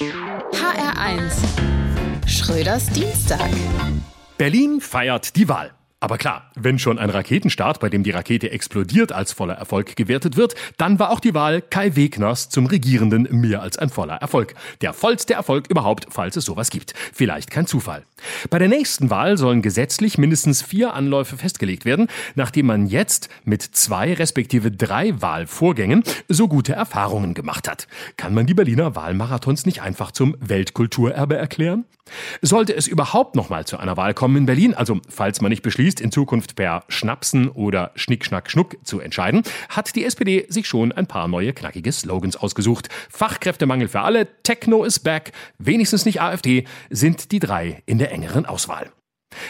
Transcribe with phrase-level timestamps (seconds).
[0.00, 1.30] HR1
[2.26, 3.50] Schröders Dienstag.
[4.38, 5.74] Berlin feiert die Wahl.
[6.02, 10.36] Aber klar, wenn schon ein Raketenstart, bei dem die Rakete explodiert, als voller Erfolg gewertet
[10.36, 14.54] wird, dann war auch die Wahl Kai Wegners zum Regierenden mehr als ein voller Erfolg.
[14.80, 16.94] Der vollste Erfolg überhaupt, falls es sowas gibt.
[17.12, 18.02] Vielleicht kein Zufall.
[18.50, 23.62] Bei der nächsten Wahl sollen gesetzlich mindestens vier Anläufe festgelegt werden, nachdem man jetzt mit
[23.62, 27.86] zwei respektive drei Wahlvorgängen so gute Erfahrungen gemacht hat.
[28.16, 31.84] Kann man die Berliner Wahlmarathons nicht einfach zum Weltkulturerbe erklären?
[32.40, 35.62] Sollte es überhaupt noch mal zu einer Wahl kommen in Berlin, also falls man nicht
[35.62, 40.66] beschließt, in Zukunft per Schnapsen oder Schnick, Schnack, Schnuck zu entscheiden, hat die SPD sich
[40.66, 42.88] schon ein paar neue knackige Slogans ausgesucht.
[43.10, 48.46] Fachkräftemangel für alle, Techno is back, wenigstens nicht AfD, sind die drei in der engeren
[48.46, 48.90] Auswahl.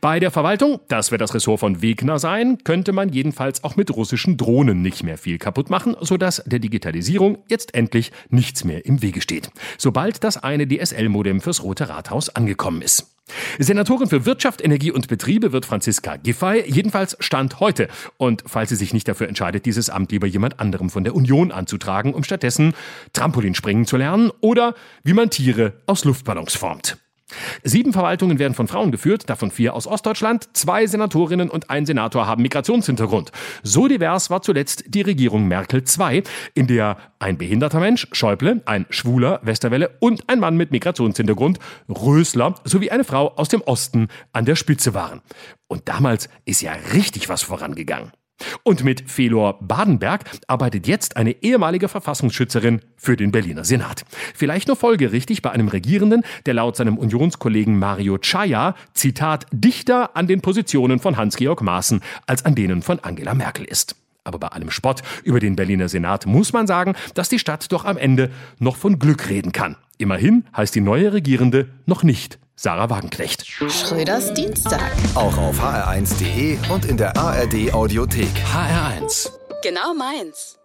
[0.00, 3.94] Bei der Verwaltung, das wird das Ressort von Wegner sein, könnte man jedenfalls auch mit
[3.94, 9.02] russischen Drohnen nicht mehr viel kaputt machen, sodass der Digitalisierung jetzt endlich nichts mehr im
[9.02, 9.50] Wege steht.
[9.78, 13.12] Sobald das eine DSL-Modem fürs Rote Rathaus angekommen ist.
[13.58, 17.88] Senatorin für Wirtschaft, Energie und Betriebe wird Franziska Giffey, jedenfalls Stand heute.
[18.18, 21.50] Und falls sie sich nicht dafür entscheidet, dieses Amt lieber jemand anderem von der Union
[21.50, 22.74] anzutragen, um stattdessen
[23.12, 26.98] Trampolinspringen zu lernen oder wie man Tiere aus Luftballons formt.
[27.64, 30.48] Sieben Verwaltungen werden von Frauen geführt, davon vier aus Ostdeutschland.
[30.52, 33.32] Zwei Senatorinnen und ein Senator haben Migrationshintergrund.
[33.62, 36.22] So divers war zuletzt die Regierung Merkel II,
[36.54, 42.54] in der ein behinderter Mensch, Schäuble, ein Schwuler, Westerwelle und ein Mann mit Migrationshintergrund, Rösler,
[42.64, 45.20] sowie eine Frau aus dem Osten an der Spitze waren.
[45.66, 48.12] Und damals ist ja richtig was vorangegangen.
[48.62, 54.04] Und mit Felor Badenberg arbeitet jetzt eine ehemalige Verfassungsschützerin für den Berliner Senat.
[54.34, 60.26] Vielleicht nur folgerichtig bei einem Regierenden, der laut seinem Unionskollegen Mario Chaya, Zitat, dichter an
[60.26, 63.96] den Positionen von Hans-Georg Maaßen als an denen von Angela Merkel ist.
[64.24, 67.84] Aber bei allem Spott über den Berliner Senat muss man sagen, dass die Stadt doch
[67.84, 69.76] am Ende noch von Glück reden kann.
[69.98, 73.46] Immerhin heißt die neue Regierende noch nicht Sarah Wagenknecht.
[73.46, 74.90] Schröders Dienstag.
[75.14, 78.30] Auch auf hr1.de und in der ARD Audiothek.
[78.50, 79.30] HR1.
[79.62, 80.58] Genau meins.